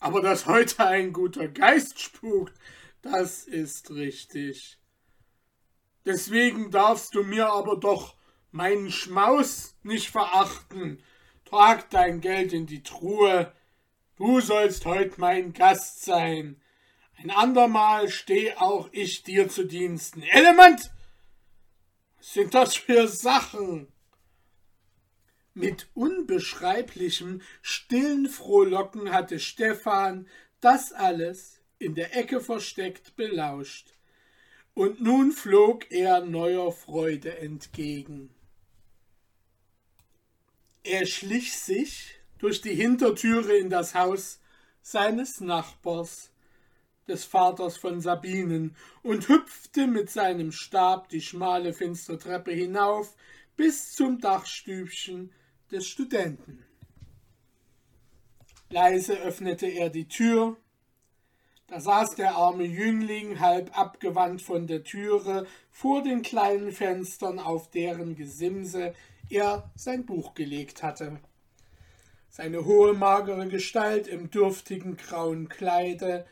Aber 0.00 0.22
dass 0.22 0.46
heute 0.46 0.86
ein 0.86 1.12
guter 1.12 1.46
Geist 1.46 2.00
spukt, 2.00 2.54
das 3.02 3.44
ist 3.44 3.90
richtig. 3.90 4.78
Deswegen 6.06 6.70
darfst 6.70 7.14
du 7.14 7.22
mir 7.22 7.52
aber 7.52 7.76
doch 7.76 8.16
meinen 8.50 8.90
Schmaus 8.90 9.76
nicht 9.82 10.10
verachten. 10.10 11.02
Trag 11.44 11.90
dein 11.90 12.20
Geld 12.20 12.52
in 12.54 12.66
die 12.66 12.82
Truhe. 12.82 13.52
Du 14.16 14.40
sollst 14.40 14.86
heut 14.86 15.18
mein 15.18 15.52
Gast 15.52 16.04
sein. 16.04 16.60
Ein 17.18 17.30
andermal 17.30 18.08
steh 18.08 18.54
auch 18.54 18.88
ich 18.92 19.22
dir 19.22 19.50
zu 19.50 19.64
Diensten. 19.64 20.22
Element! 20.22 20.90
Was 22.16 22.32
sind 22.32 22.54
das 22.54 22.74
für 22.74 23.06
Sachen? 23.08 23.92
Mit 25.54 25.88
unbeschreiblichem, 25.94 27.42
stillen 27.60 28.28
Frohlocken 28.28 29.12
hatte 29.12 29.38
Stephan 29.40 30.28
das 30.60 30.92
alles 30.92 31.60
in 31.78 31.94
der 31.94 32.16
Ecke 32.16 32.40
versteckt 32.40 33.16
belauscht, 33.16 33.94
und 34.74 35.00
nun 35.00 35.32
flog 35.32 35.90
er 35.90 36.20
neuer 36.20 36.70
Freude 36.70 37.38
entgegen. 37.38 38.30
Er 40.84 41.06
schlich 41.06 41.58
sich 41.58 42.14
durch 42.38 42.60
die 42.60 42.74
Hintertüre 42.74 43.56
in 43.56 43.70
das 43.70 43.94
Haus 43.94 44.40
seines 44.82 45.40
Nachbars, 45.40 46.30
des 47.08 47.24
Vaters 47.24 47.76
von 47.76 48.00
Sabinen, 48.00 48.76
und 49.02 49.28
hüpfte 49.28 49.86
mit 49.86 50.10
seinem 50.10 50.52
Stab 50.52 51.08
die 51.08 51.20
schmale, 51.20 51.72
finstere 51.72 52.18
Treppe 52.18 52.52
hinauf 52.52 53.16
bis 53.56 53.92
zum 53.92 54.20
Dachstübchen 54.20 55.32
des 55.70 55.86
Studenten. 55.86 56.64
Leise 58.68 59.18
öffnete 59.18 59.66
er 59.66 59.90
die 59.90 60.08
Tür. 60.08 60.56
Da 61.66 61.80
saß 61.80 62.16
der 62.16 62.34
arme 62.34 62.64
Jüngling 62.64 63.40
halb 63.40 63.76
abgewandt 63.78 64.42
von 64.42 64.66
der 64.66 64.82
Türe 64.82 65.46
vor 65.70 66.02
den 66.02 66.22
kleinen 66.22 66.72
Fenstern, 66.72 67.38
auf 67.38 67.70
deren 67.70 68.16
Gesimse 68.16 68.94
er 69.28 69.70
sein 69.76 70.04
Buch 70.06 70.34
gelegt 70.34 70.82
hatte. 70.82 71.20
Seine 72.28 72.64
hohe, 72.64 72.92
magere 72.92 73.48
Gestalt 73.48 74.06
im 74.06 74.30
dürftigen 74.30 74.96
grauen 74.96 75.48
Kleide, 75.48 76.26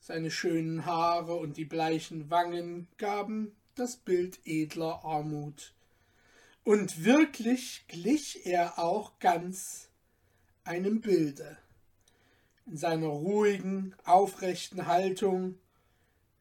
seine 0.00 0.30
schönen 0.30 0.84
Haare 0.84 1.34
und 1.34 1.56
die 1.56 1.64
bleichen 1.64 2.30
Wangen 2.30 2.88
gaben 2.98 3.54
das 3.74 3.96
Bild 3.96 4.40
edler 4.44 5.04
Armut 5.04 5.72
und 6.64 7.04
wirklich 7.04 7.84
glich 7.88 8.46
er 8.46 8.78
auch 8.78 9.18
ganz 9.18 9.88
einem 10.64 11.00
Bilde. 11.00 11.58
In 12.66 12.76
seiner 12.76 13.08
ruhigen, 13.08 13.94
aufrechten 14.04 14.86
Haltung, 14.86 15.58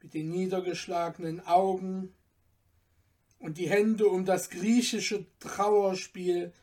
mit 0.01 0.13
den 0.13 0.29
niedergeschlagenen 0.29 1.45
Augen 1.45 2.13
und 3.39 3.57
die 3.57 3.69
Hände 3.69 4.07
um 4.07 4.25
das 4.25 4.49
griechische 4.49 5.25
Trauerspiel, 5.39 6.53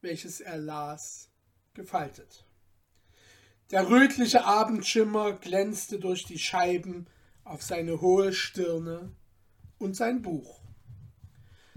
welches 0.00 0.40
er 0.40 0.58
las, 0.58 1.28
gefaltet. 1.74 2.44
Der 3.70 3.88
rötliche 3.88 4.44
Abendschimmer 4.44 5.32
glänzte 5.32 5.98
durch 5.98 6.24
die 6.24 6.38
Scheiben 6.38 7.06
auf 7.44 7.62
seine 7.62 8.00
hohe 8.00 8.32
Stirne 8.32 9.12
und 9.78 9.96
sein 9.96 10.22
Buch. 10.22 10.63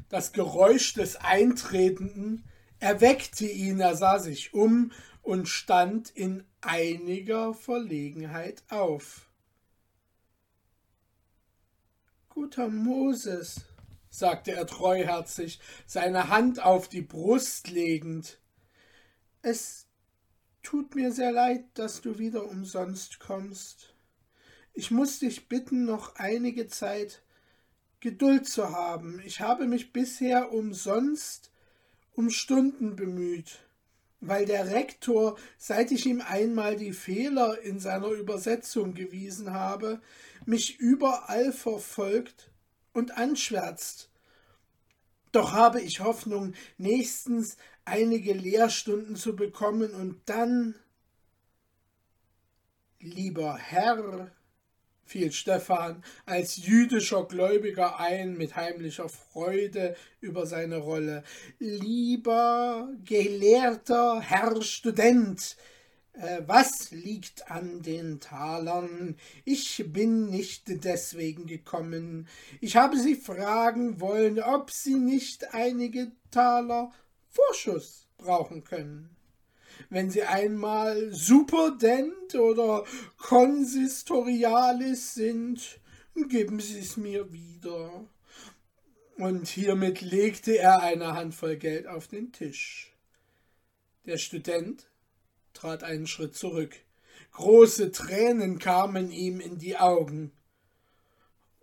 Das 0.09 0.31
Geräusch 0.31 0.93
des 0.93 1.17
Eintretenden 1.17 2.45
erweckte 2.79 3.45
ihn, 3.45 3.79
er 3.79 3.95
sah 3.95 4.19
sich 4.19 4.53
um 4.53 4.91
und 5.21 5.49
stand 5.49 6.09
in 6.09 6.45
einiger 6.61 7.53
Verlegenheit 7.53 8.63
auf. 8.69 9.29
Guter 12.29 12.69
Moses, 12.69 13.61
sagte 14.09 14.53
er 14.53 14.65
treuherzig, 14.65 15.59
seine 15.85 16.29
Hand 16.29 16.63
auf 16.63 16.87
die 16.87 17.01
Brust 17.01 17.69
legend, 17.69 18.39
es 19.41 19.87
tut 20.63 20.95
mir 20.95 21.11
sehr 21.11 21.31
leid, 21.31 21.65
dass 21.73 22.01
du 22.01 22.17
wieder 22.17 22.45
umsonst 22.45 23.19
kommst. 23.19 23.93
Ich 24.73 24.91
muss 24.91 25.19
dich 25.19 25.49
bitten, 25.49 25.85
noch 25.85 26.15
einige 26.15 26.67
Zeit 26.67 27.21
Geduld 28.07 28.47
zu 28.47 28.69
haben. 28.69 29.21
Ich 29.25 29.41
habe 29.41 29.67
mich 29.67 29.91
bisher 29.91 30.53
umsonst 30.53 31.51
um 32.13 32.29
Stunden 32.29 32.95
bemüht, 32.95 33.59
weil 34.21 34.45
der 34.45 34.71
Rektor, 34.71 35.37
seit 35.57 35.91
ich 35.91 36.05
ihm 36.05 36.21
einmal 36.21 36.77
die 36.77 36.93
Fehler 36.93 37.59
in 37.59 37.81
seiner 37.81 38.11
Übersetzung 38.11 38.93
gewiesen 38.93 39.51
habe, 39.51 39.99
mich 40.45 40.79
überall 40.79 41.51
verfolgt 41.51 42.49
und 42.93 43.17
anschwärzt. 43.17 44.09
Doch 45.33 45.51
habe 45.51 45.81
ich 45.81 45.99
Hoffnung, 45.99 46.53
nächstens 46.77 47.57
einige 47.83 48.31
Lehrstunden 48.31 49.17
zu 49.17 49.35
bekommen 49.35 49.91
und 49.91 50.21
dann, 50.27 50.75
lieber 53.01 53.57
Herr, 53.57 54.31
fiel 55.07 55.31
Stephan 55.31 56.03
als 56.25 56.57
jüdischer 56.57 57.23
Gläubiger 57.25 57.99
ein 57.99 58.37
mit 58.37 58.55
heimlicher 58.55 59.09
Freude 59.09 59.95
über 60.19 60.45
seine 60.45 60.77
Rolle. 60.77 61.23
Lieber 61.59 62.89
gelehrter 63.05 64.19
Herr 64.19 64.61
Student, 64.61 65.55
äh, 66.13 66.41
was 66.45 66.91
liegt 66.91 67.49
an 67.49 67.81
den 67.81 68.19
Talern? 68.19 69.15
Ich 69.45 69.83
bin 69.87 70.29
nicht 70.29 70.63
deswegen 70.83 71.47
gekommen. 71.47 72.27
Ich 72.59 72.75
habe 72.75 72.97
Sie 72.97 73.15
fragen 73.15 74.01
wollen, 74.01 74.41
ob 74.41 74.71
Sie 74.71 74.95
nicht 74.95 75.53
einige 75.53 76.11
Taler 76.31 76.91
Vorschuss 77.29 78.07
brauchen 78.17 78.63
können 78.63 79.16
wenn 79.89 80.09
Sie 80.09 80.23
einmal 80.23 81.13
Superdent 81.13 82.35
oder 82.35 82.85
Konsistorialis 83.17 85.13
sind, 85.13 85.79
geben 86.29 86.59
Sie 86.59 86.79
es 86.79 86.97
mir 86.97 87.31
wieder. 87.31 88.05
Und 89.17 89.47
hiermit 89.47 90.01
legte 90.01 90.57
er 90.57 90.81
eine 90.81 91.13
Handvoll 91.13 91.57
Geld 91.57 91.87
auf 91.87 92.07
den 92.07 92.31
Tisch. 92.31 92.93
Der 94.05 94.17
Student 94.17 94.87
trat 95.53 95.83
einen 95.83 96.07
Schritt 96.07 96.35
zurück. 96.35 96.75
Große 97.31 97.91
Tränen 97.91 98.59
kamen 98.59 99.11
ihm 99.11 99.39
in 99.39 99.57
die 99.57 99.77
Augen. 99.77 100.31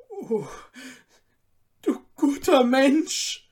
Oh, 0.09 0.47
du 1.83 1.99
guter 2.17 2.65
Mensch, 2.65 3.49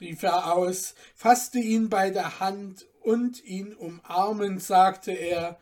rief 0.00 0.22
er 0.22 0.54
aus, 0.54 0.94
fasste 1.14 1.58
ihn 1.58 1.88
bei 1.88 2.10
der 2.10 2.40
Hand 2.40 2.86
und 3.06 3.44
ihn 3.44 3.72
umarmend 3.72 4.60
sagte 4.60 5.12
er. 5.12 5.60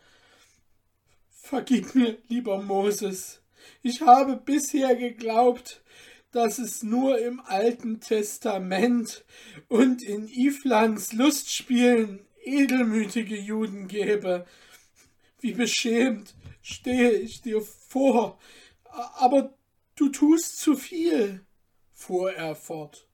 Vergib 1.29 1.93
mir, 1.93 2.17
lieber 2.27 2.59
Moses, 2.59 3.39
ich 3.83 4.01
habe 4.01 4.35
bisher 4.35 4.95
geglaubt, 4.95 5.83
dass 6.31 6.57
es 6.57 6.81
nur 6.81 7.19
im 7.19 7.39
Alten 7.39 8.01
Testament 8.01 9.23
und 9.67 10.01
in 10.01 10.27
Iflans 10.27 11.13
Lustspielen 11.13 12.25
edelmütige 12.43 13.37
Juden 13.37 13.87
gäbe. 13.87 14.47
Wie 15.39 15.53
beschämt 15.53 16.33
stehe 16.63 17.11
ich 17.11 17.43
dir 17.43 17.61
vor, 17.61 18.39
aber 19.17 19.53
du 19.95 20.09
tust 20.09 20.57
zu 20.57 20.75
viel, 20.75 21.45
fuhr 21.93 22.33
er 22.33 22.55
fort, 22.55 23.07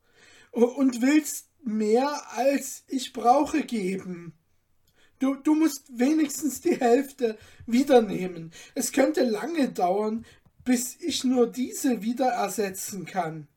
und 0.51 1.01
willst 1.01 1.50
mehr 1.63 2.21
als 2.35 2.83
ich 2.87 3.13
brauche 3.13 3.63
geben. 3.63 4.33
Du, 5.19 5.35
du 5.35 5.53
musst 5.53 5.99
wenigstens 5.99 6.61
die 6.61 6.79
Hälfte 6.79 7.37
wiedernehmen. 7.67 8.51
Es 8.73 8.91
könnte 8.91 9.23
lange 9.23 9.69
dauern, 9.69 10.25
bis 10.63 10.99
ich 10.99 11.23
nur 11.23 11.47
diese 11.47 12.01
wieder 12.01 12.29
ersetzen 12.29 13.05
kann. 13.05 13.47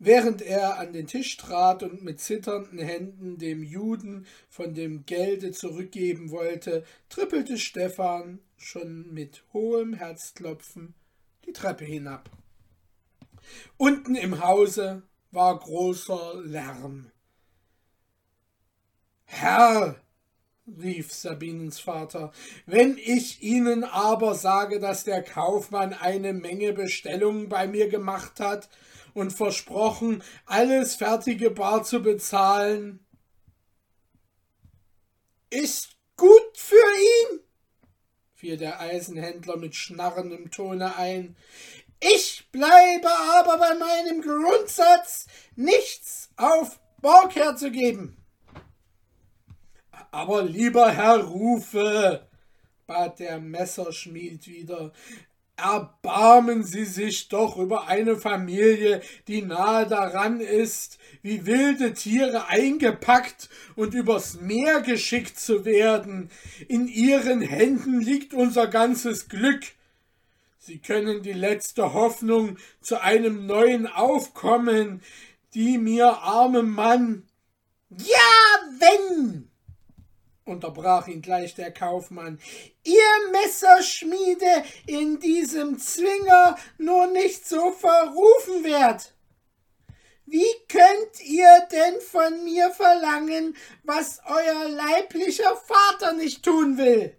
Während 0.00 0.42
er 0.42 0.78
an 0.78 0.92
den 0.92 1.08
Tisch 1.08 1.36
trat 1.36 1.82
und 1.82 2.04
mit 2.04 2.20
zitternden 2.20 2.78
Händen 2.78 3.38
dem 3.38 3.64
Juden 3.64 4.26
von 4.48 4.72
dem 4.72 5.04
Gelde 5.04 5.50
zurückgeben 5.50 6.30
wollte, 6.30 6.84
trippelte 7.08 7.58
Stephan 7.58 8.38
schon 8.56 9.12
mit 9.12 9.42
hohem 9.52 9.94
Herzklopfen 9.94 10.94
die 11.46 11.52
Treppe 11.52 11.84
hinab. 11.84 12.30
Unten 13.76 14.14
im 14.14 14.44
Hause 14.44 15.02
war 15.30 15.58
großer 15.58 16.40
Lärm. 16.42 17.10
Herr, 19.24 20.00
rief 20.66 21.12
Sabinens 21.12 21.80
Vater, 21.80 22.32
wenn 22.66 22.98
ich 22.98 23.42
Ihnen 23.42 23.84
aber 23.84 24.34
sage, 24.34 24.80
dass 24.80 25.04
der 25.04 25.22
Kaufmann 25.22 25.92
eine 25.92 26.32
Menge 26.32 26.72
Bestellungen 26.72 27.48
bei 27.48 27.66
mir 27.66 27.88
gemacht 27.88 28.40
hat 28.40 28.68
und 29.14 29.32
versprochen, 29.32 30.22
alles 30.46 30.94
fertige 30.94 31.50
Bar 31.50 31.84
zu 31.84 32.02
bezahlen, 32.02 33.04
ist 35.50 35.96
gut 36.16 36.56
für 36.56 36.74
ihn, 36.76 37.40
fiel 38.34 38.56
der 38.56 38.80
Eisenhändler 38.80 39.56
mit 39.56 39.74
schnarrendem 39.74 40.50
Tone 40.50 40.96
ein. 40.96 41.36
Ich 42.00 42.48
bleibe 42.52 43.08
aber 43.08 43.58
bei 43.58 43.74
meinem 43.74 44.22
Grundsatz, 44.22 45.26
nichts 45.56 46.30
auf 46.36 46.78
Borg 47.00 47.34
herzugeben. 47.34 48.16
Aber 50.10 50.42
lieber 50.42 50.90
Herr 50.90 51.18
Rufe, 51.18 52.28
bat 52.86 53.18
der 53.18 53.40
Messerschmied 53.40 54.46
wieder, 54.46 54.92
erbarmen 55.56 56.62
Sie 56.62 56.84
sich 56.84 57.28
doch 57.28 57.56
über 57.56 57.88
eine 57.88 58.16
Familie, 58.16 59.02
die 59.26 59.42
nahe 59.42 59.86
daran 59.86 60.40
ist, 60.40 60.98
wie 61.22 61.46
wilde 61.46 61.94
Tiere 61.94 62.46
eingepackt 62.46 63.48
und 63.74 63.92
übers 63.92 64.40
Meer 64.40 64.80
geschickt 64.82 65.38
zu 65.38 65.64
werden. 65.64 66.30
In 66.68 66.86
Ihren 66.86 67.42
Händen 67.42 68.00
liegt 68.00 68.34
unser 68.34 68.68
ganzes 68.68 69.28
Glück. 69.28 69.64
Sie 70.68 70.80
können 70.80 71.22
die 71.22 71.32
letzte 71.32 71.94
Hoffnung 71.94 72.58
zu 72.82 73.00
einem 73.00 73.46
neuen 73.46 73.86
Aufkommen, 73.86 75.02
die 75.54 75.78
mir 75.78 76.18
armem 76.18 76.68
Mann. 76.68 77.26
Ja, 77.88 78.68
wenn, 78.78 79.50
unterbrach 80.44 81.08
ihn 81.08 81.22
gleich 81.22 81.54
der 81.54 81.72
Kaufmann, 81.72 82.38
ihr 82.84 83.32
Messerschmiede 83.32 84.62
in 84.86 85.18
diesem 85.20 85.78
Zwinger 85.78 86.58
nur 86.76 87.06
nicht 87.06 87.48
so 87.48 87.72
verrufen 87.72 88.62
werd. 88.62 89.14
Wie 90.26 90.54
könnt 90.68 91.24
ihr 91.24 91.66
denn 91.72 91.98
von 92.02 92.44
mir 92.44 92.68
verlangen, 92.72 93.56
was 93.84 94.20
euer 94.26 94.68
leiblicher 94.68 95.56
Vater 95.56 96.12
nicht 96.12 96.42
tun 96.42 96.76
will? 96.76 97.16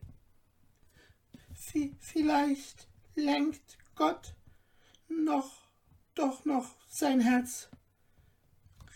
V 1.55 1.79
vielleicht 1.99 2.88
lenkt 3.19 3.77
Gott 3.95 4.33
noch, 5.07 5.51
doch 6.15 6.45
noch 6.45 6.75
sein 6.87 7.19
Herz, 7.19 7.69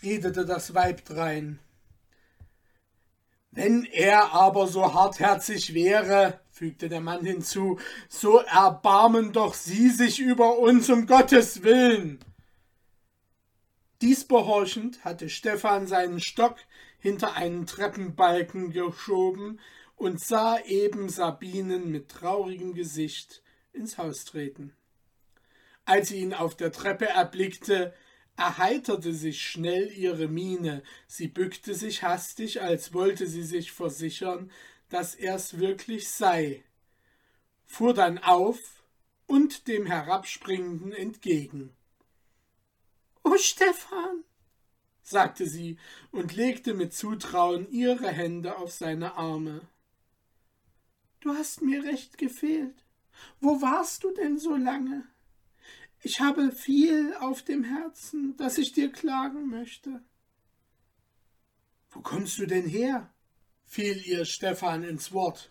redete 0.02 0.44
das 0.44 0.74
Weib 0.74 1.04
drein. 1.04 1.58
Wenn 3.50 3.84
er 3.84 4.32
aber 4.32 4.66
so 4.66 4.94
hartherzig 4.94 5.74
wäre, 5.74 6.40
fügte 6.50 6.88
der 6.88 7.00
Mann 7.00 7.24
hinzu, 7.24 7.78
so 8.08 8.38
erbarmen 8.38 9.32
doch 9.32 9.54
Sie 9.54 9.90
sich 9.90 10.18
über 10.18 10.58
uns 10.58 10.90
um 10.90 11.06
Gottes 11.06 11.62
willen. 11.62 12.18
Dies 14.02 14.24
behorchend 14.24 15.04
hatte 15.04 15.28
Stephan 15.28 15.86
seinen 15.86 16.20
Stock 16.20 16.56
hinter 16.98 17.34
einen 17.34 17.66
Treppenbalken 17.66 18.72
geschoben 18.72 19.60
und 19.94 20.20
sah 20.20 20.58
eben 20.60 21.08
Sabinen 21.08 21.92
mit 21.92 22.08
traurigem 22.08 22.74
Gesicht 22.74 23.43
ins 23.74 23.98
Haus 23.98 24.24
treten. 24.24 24.74
Als 25.84 26.08
sie 26.08 26.20
ihn 26.20 26.34
auf 26.34 26.56
der 26.56 26.72
Treppe 26.72 27.06
erblickte, 27.06 27.94
erheiterte 28.36 29.12
sich 29.14 29.42
schnell 29.42 29.92
ihre 29.92 30.28
Miene, 30.28 30.82
sie 31.06 31.28
bückte 31.28 31.74
sich 31.74 32.02
hastig, 32.02 32.62
als 32.62 32.92
wollte 32.94 33.26
sie 33.26 33.44
sich 33.44 33.72
versichern, 33.72 34.50
dass 34.88 35.14
er's 35.14 35.58
wirklich 35.58 36.08
sei, 36.08 36.64
fuhr 37.64 37.94
dann 37.94 38.18
auf 38.18 38.82
und 39.26 39.68
dem 39.68 39.86
Herabspringenden 39.86 40.92
entgegen. 40.92 41.74
O 43.22 43.36
Stefan, 43.36 44.24
sagte 45.02 45.46
sie 45.46 45.78
und 46.10 46.34
legte 46.34 46.74
mit 46.74 46.92
Zutrauen 46.92 47.70
ihre 47.70 48.08
Hände 48.08 48.56
auf 48.56 48.72
seine 48.72 49.16
Arme. 49.16 49.60
Du 51.20 51.32
hast 51.34 51.62
mir 51.62 51.84
recht 51.84 52.18
gefehlt. 52.18 52.83
Wo 53.40 53.60
warst 53.60 54.04
du 54.04 54.12
denn 54.12 54.38
so 54.38 54.56
lange? 54.56 55.04
Ich 56.02 56.20
habe 56.20 56.52
viel 56.52 57.14
auf 57.14 57.42
dem 57.42 57.64
Herzen, 57.64 58.36
das 58.36 58.58
ich 58.58 58.72
dir 58.72 58.92
klagen 58.92 59.48
möchte. 59.48 60.02
Wo 61.90 62.00
kommst 62.00 62.38
du 62.38 62.46
denn 62.46 62.66
her? 62.66 63.10
fiel 63.64 64.06
ihr 64.06 64.24
Stephan 64.24 64.84
ins 64.84 65.12
Wort. 65.12 65.50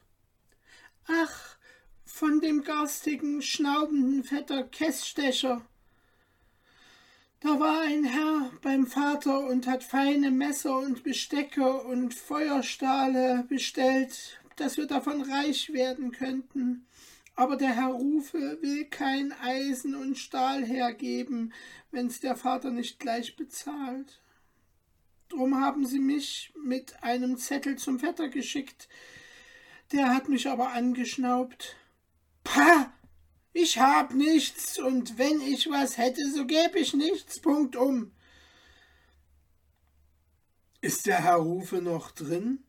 Ach, 1.07 1.57
von 2.05 2.39
dem 2.39 2.63
garstigen, 2.63 3.41
schnaubenden 3.41 4.23
Vetter 4.23 4.63
Kessstecher. 4.63 5.65
Da 7.39 7.59
war 7.59 7.81
ein 7.81 8.03
Herr 8.03 8.51
beim 8.61 8.85
Vater 8.85 9.47
und 9.47 9.67
hat 9.67 9.83
feine 9.83 10.29
Messer 10.29 10.77
und 10.77 11.03
Bestecke 11.03 11.81
und 11.81 12.13
Feuerstahle 12.13 13.43
bestellt, 13.49 14.39
dass 14.55 14.77
wir 14.77 14.85
davon 14.85 15.23
reich 15.23 15.73
werden 15.73 16.11
könnten 16.11 16.85
aber 17.35 17.55
der 17.55 17.75
Herr 17.75 17.89
Rufe 17.91 18.59
will 18.61 18.85
kein 18.85 19.31
Eisen 19.31 19.95
und 19.95 20.17
Stahl 20.17 20.63
hergeben, 20.63 21.53
wenn's 21.91 22.19
der 22.19 22.35
Vater 22.35 22.69
nicht 22.71 22.99
gleich 22.99 23.35
bezahlt. 23.35 24.21
Drum 25.29 25.59
haben 25.59 25.85
sie 25.85 25.99
mich 25.99 26.53
mit 26.63 27.01
einem 27.03 27.37
Zettel 27.37 27.77
zum 27.77 27.99
Vetter 27.99 28.29
geschickt. 28.29 28.87
Der 29.91 30.13
hat 30.13 30.29
mich 30.29 30.47
aber 30.47 30.73
angeschnaubt. 30.73 31.75
Pah! 32.43 32.93
Ich 33.55 33.77
hab 33.77 34.15
nichts, 34.15 34.79
und 34.79 35.19
wenn 35.19 35.39
ich 35.39 35.69
was 35.69 35.99
hätte, 35.99 36.27
so 36.31 36.47
gäb 36.47 36.75
ich 36.75 36.95
nichts. 36.95 37.39
Punkt 37.39 37.75
um. 37.75 38.11
Ist 40.81 41.05
der 41.05 41.23
Herr 41.23 41.35
Rufe 41.35 41.81
noch 41.81 42.11
drin? 42.11 42.63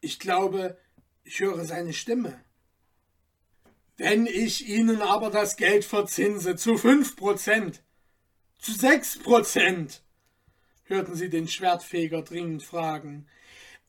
Ich 0.00 0.20
glaube, 0.20 0.78
ich 1.24 1.40
höre 1.40 1.64
seine 1.64 1.92
Stimme. 1.92 2.40
Wenn 3.96 4.26
ich 4.26 4.68
Ihnen 4.68 5.02
aber 5.02 5.30
das 5.30 5.56
Geld 5.56 5.84
verzinse 5.84 6.56
zu 6.56 6.76
fünf 6.76 7.14
Prozent, 7.14 7.82
zu 8.58 8.72
sechs 8.72 9.18
Prozent, 9.18 10.02
hörten 10.84 11.14
sie 11.14 11.28
den 11.28 11.46
Schwertfeger 11.48 12.22
dringend 12.22 12.62
fragen. 12.62 13.26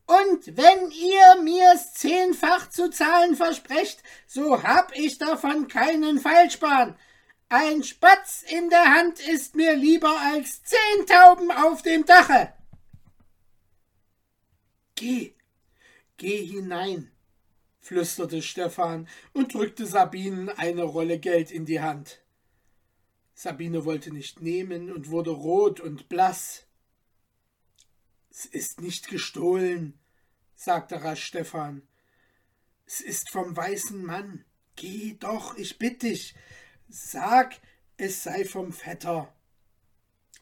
Und 0.05 0.57
wenn 0.57 0.91
ihr 0.91 1.41
mir's 1.41 1.93
zehnfach 1.93 2.69
zu 2.69 2.91
zahlen 2.91 3.35
versprecht, 3.35 4.03
so 4.27 4.61
hab 4.61 4.95
ich 4.95 5.17
davon 5.17 5.67
keinen 5.67 6.19
Feilspan. 6.19 6.95
Ein 7.49 7.83
Spatz 7.83 8.43
in 8.47 8.69
der 8.69 8.85
Hand 8.95 9.19
ist 9.19 9.55
mir 9.55 9.75
lieber 9.75 10.15
als 10.21 10.61
zehn 10.63 11.05
Tauben 11.07 11.51
auf 11.51 11.81
dem 11.81 12.05
Dache. 12.05 12.53
Geh, 14.95 15.33
geh 16.17 16.45
hinein, 16.45 17.11
flüsterte 17.85 18.41
Stefan 18.41 19.07
und 19.33 19.53
drückte 19.53 19.85
Sabinen 19.85 20.49
eine 20.49 20.81
Rolle 20.81 21.19
Geld 21.19 21.51
in 21.51 21.65
die 21.65 21.81
Hand. 21.81 22.19
Sabine 23.35 23.85
wollte 23.85 24.11
nicht 24.11 24.41
nehmen 24.41 24.91
und 24.91 25.11
wurde 25.11 25.29
rot 25.29 25.79
und 25.79 26.09
blass. 26.09 26.65
Es 28.31 28.47
ist 28.47 28.81
nicht 28.81 29.07
gestohlen, 29.07 29.99
sagte 30.55 31.03
rasch 31.03 31.25
Stefan. 31.25 31.83
Es 32.87 33.01
ist 33.01 33.29
vom 33.29 33.55
weißen 33.55 34.03
Mann. 34.03 34.45
Geh 34.75 35.15
doch, 35.19 35.55
ich 35.55 35.77
bitte 35.77 36.07
dich. 36.07 36.33
Sag, 36.89 37.61
es 37.97 38.23
sei 38.23 38.45
vom 38.45 38.73
Vetter. 38.73 39.31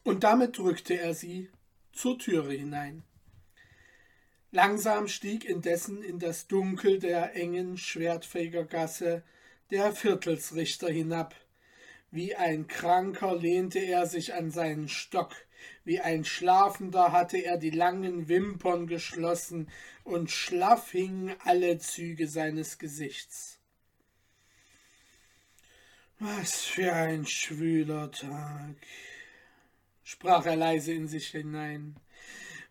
Und 0.02 0.24
damit 0.24 0.56
drückte 0.56 0.98
er 0.98 1.12
sie 1.12 1.50
zur 1.92 2.18
Türe 2.18 2.54
hinein. 2.54 3.04
Langsam 4.54 5.08
stieg 5.08 5.44
indessen 5.44 6.00
in 6.00 6.20
das 6.20 6.46
Dunkel 6.46 7.00
der 7.00 7.34
engen 7.34 7.76
Schwertfegergasse 7.76 9.24
der 9.72 9.92
Viertelsrichter 9.92 10.88
hinab. 10.88 11.34
Wie 12.12 12.36
ein 12.36 12.68
Kranker 12.68 13.34
lehnte 13.34 13.80
er 13.80 14.06
sich 14.06 14.32
an 14.32 14.52
seinen 14.52 14.88
Stock, 14.88 15.34
wie 15.82 15.98
ein 15.98 16.24
Schlafender 16.24 17.10
hatte 17.10 17.38
er 17.38 17.56
die 17.56 17.70
langen 17.70 18.28
Wimpern 18.28 18.86
geschlossen, 18.86 19.68
und 20.04 20.30
schlaff 20.30 20.92
hingen 20.92 21.34
alle 21.40 21.78
Züge 21.78 22.28
seines 22.28 22.78
Gesichts. 22.78 23.58
Was 26.20 26.62
für 26.62 26.92
ein 26.92 27.26
schwüler 27.26 28.08
Tag, 28.12 28.76
sprach 30.04 30.46
er 30.46 30.54
leise 30.54 30.92
in 30.92 31.08
sich 31.08 31.26
hinein. 31.30 31.96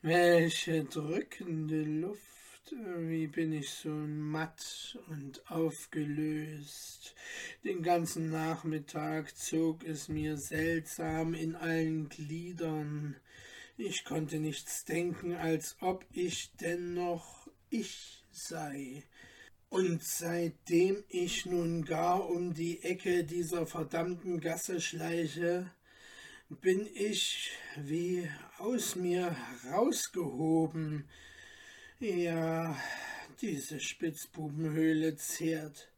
Welche 0.06 0.84
drückende 0.84 1.82
Luft, 1.82 2.76
wie 3.08 3.28
bin 3.28 3.54
ich 3.54 3.70
so 3.70 3.88
matt 3.88 5.00
und 5.08 5.50
aufgelöst. 5.50 7.16
Den 7.64 7.82
ganzen 7.82 8.30
Nachmittag 8.30 9.34
zog 9.34 9.86
es 9.86 10.10
mir 10.10 10.36
seltsam 10.36 11.34
in 11.34 11.56
allen 11.56 12.10
Gliedern. 12.10 13.16
Ich 13.78 14.04
konnte 14.04 14.40
nichts 14.40 14.84
denken, 14.84 15.36
als 15.36 15.78
ob 15.80 16.06
ich 16.12 16.52
dennoch 16.60 17.48
ich 17.70 18.26
sei. 18.30 19.04
Und 19.70 20.04
seitdem 20.04 21.02
ich 21.08 21.46
nun 21.46 21.86
gar 21.86 22.30
um 22.30 22.54
die 22.54 22.84
Ecke 22.84 23.24
dieser 23.24 23.66
verdammten 23.66 24.42
Gasse 24.42 24.82
schleiche, 24.82 25.72
bin 26.62 26.88
ich 26.94 27.52
wie 27.78 28.30
aus 28.58 28.96
mir 28.96 29.36
herausgehoben. 29.64 31.08
Ja, 32.00 32.78
diese 33.42 33.80
Spitzbubenhöhle 33.80 35.16
zehrt 35.16 35.92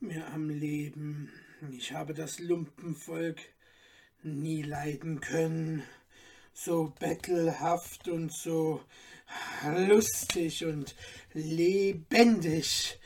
mir 0.00 0.26
am 0.28 0.48
Leben. 0.50 1.32
Ich 1.72 1.92
habe 1.92 2.14
das 2.14 2.38
Lumpenvolk 2.38 3.38
nie 4.22 4.62
leiden 4.62 5.20
können. 5.20 5.82
So 6.52 6.92
bettelhaft 6.98 8.08
und 8.08 8.32
so 8.32 8.80
lustig 9.64 10.64
und 10.64 10.94
lebendig. 11.32 12.98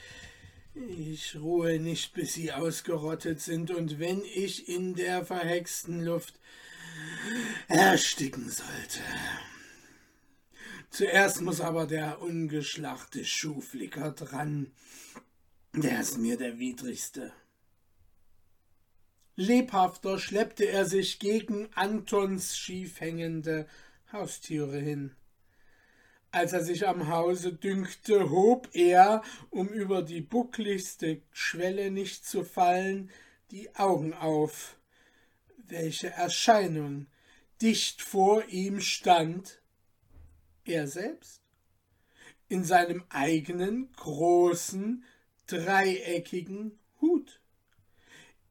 Ich 0.74 1.34
ruhe 1.34 1.80
nicht, 1.80 2.12
bis 2.12 2.34
sie 2.34 2.52
ausgerottet 2.52 3.40
sind, 3.40 3.72
und 3.72 3.98
wenn 3.98 4.22
ich 4.22 4.68
in 4.68 4.94
der 4.94 5.24
verhexten 5.24 6.04
Luft 6.04 6.38
ersticken 7.68 8.48
sollte. 8.48 9.00
Zuerst 10.90 11.42
muss 11.42 11.60
aber 11.60 11.86
der 11.86 12.20
ungeschlachte 12.22 13.24
Schuhflicker 13.24 14.12
dran. 14.12 14.72
Der 15.74 16.00
ist 16.00 16.18
mir 16.18 16.38
der 16.38 16.58
widrigste. 16.58 17.32
Lebhafter 19.36 20.18
schleppte 20.18 20.66
er 20.66 20.86
sich 20.86 21.18
gegen 21.20 21.68
Antons 21.74 22.56
schief 22.56 23.00
hängende 23.00 23.68
Haustüre 24.12 24.78
hin. 24.78 25.14
Als 26.30 26.52
er 26.52 26.64
sich 26.64 26.88
am 26.88 27.08
Hause 27.08 27.52
dünkte, 27.52 28.30
hob 28.30 28.68
er, 28.72 29.22
um 29.50 29.68
über 29.68 30.02
die 30.02 30.20
buckligste 30.20 31.22
Schwelle 31.30 31.90
nicht 31.90 32.26
zu 32.26 32.44
fallen, 32.44 33.10
die 33.50 33.74
Augen 33.76 34.12
auf 34.12 34.76
welche 35.68 36.10
Erscheinung 36.10 37.06
dicht 37.62 38.02
vor 38.02 38.44
ihm 38.48 38.80
stand, 38.80 39.60
er 40.64 40.86
selbst, 40.86 41.42
in 42.48 42.64
seinem 42.64 43.04
eigenen 43.08 43.92
großen, 43.92 45.04
dreieckigen 45.46 46.78
Hut, 47.00 47.40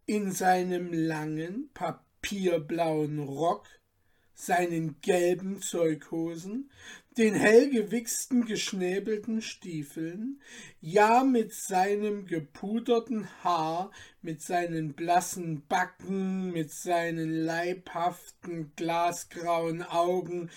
in 0.05 0.31
seinem 0.31 0.93
langen, 0.93 1.69
papierblauen 1.73 3.19
Rock, 3.19 3.67
seinen 4.33 4.99
gelben 5.01 5.61
Zeughosen, 5.61 6.71
den 7.17 7.33
hellgewichsten 7.33 8.45
geschnäbelten 8.45 9.41
Stiefeln, 9.41 10.39
ja 10.79 11.23
mit 11.23 11.53
seinem 11.53 12.25
gepuderten 12.25 13.27
Haar, 13.43 13.91
mit 14.21 14.41
seinen 14.41 14.93
blassen 14.93 15.65
Backen, 15.67 16.51
mit 16.51 16.71
seinen 16.71 17.31
leibhaften 17.31 18.71
glasgrauen 18.75 19.81
Augen, 19.81 20.51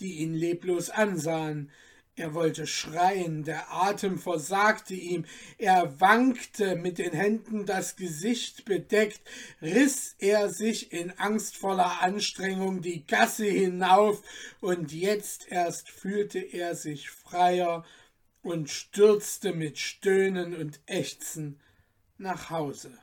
die 0.00 0.18
ihn 0.18 0.34
leblos 0.34 0.90
ansahen, 0.90 1.70
er 2.16 2.32
wollte 2.32 2.66
schreien, 2.66 3.44
der 3.44 3.70
Atem 3.70 4.18
versagte 4.18 4.94
ihm, 4.94 5.26
er 5.58 6.00
wankte, 6.00 6.74
mit 6.74 6.96
den 6.96 7.12
Händen 7.12 7.66
das 7.66 7.96
Gesicht 7.96 8.64
bedeckt, 8.64 9.20
riß 9.60 10.16
er 10.18 10.48
sich 10.48 10.92
in 10.92 11.10
angstvoller 11.18 12.02
Anstrengung 12.02 12.80
die 12.80 13.06
Gasse 13.06 13.44
hinauf, 13.44 14.22
und 14.60 14.92
jetzt 14.92 15.52
erst 15.52 15.90
fühlte 15.90 16.38
er 16.38 16.74
sich 16.74 17.10
freier 17.10 17.84
und 18.42 18.70
stürzte 18.70 19.52
mit 19.52 19.78
Stöhnen 19.78 20.54
und 20.54 20.80
Ächzen 20.86 21.60
nach 22.16 22.48
Hause. 22.48 22.96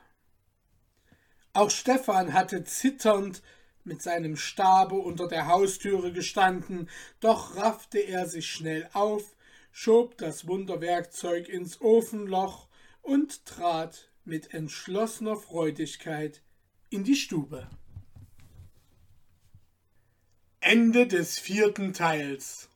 Auch 1.52 1.70
Stephan 1.70 2.32
hatte 2.32 2.64
zitternd 2.64 3.42
mit 3.84 4.02
seinem 4.02 4.36
Stabe 4.36 4.96
unter 4.96 5.28
der 5.28 5.46
Haustüre 5.46 6.12
gestanden, 6.12 6.88
doch 7.20 7.56
raffte 7.56 7.98
er 7.98 8.26
sich 8.26 8.50
schnell 8.50 8.88
auf, 8.92 9.36
schob 9.72 10.16
das 10.18 10.46
Wunderwerkzeug 10.46 11.48
ins 11.48 11.80
Ofenloch 11.80 12.68
und 13.02 13.44
trat 13.44 14.08
mit 14.24 14.54
entschlossener 14.54 15.36
Freudigkeit 15.36 16.40
in 16.90 17.04
die 17.04 17.16
Stube. 17.16 17.68
Ende 20.60 21.06
des 21.06 21.38
vierten 21.38 21.92
Teils 21.92 22.70